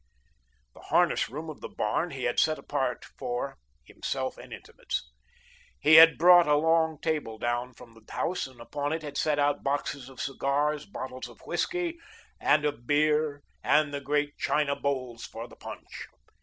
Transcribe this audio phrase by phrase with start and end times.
[0.73, 5.07] The harness room of the barn he had set apart for: himself and intimates.
[5.79, 9.37] He had brought a long table down from the house and upon it had set
[9.37, 11.99] out boxes of cigars, bottles of whiskey
[12.39, 16.07] and of beer and the great china bowls for the punch.